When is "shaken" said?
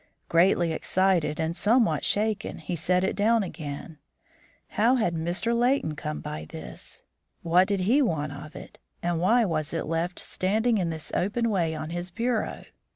2.03-2.57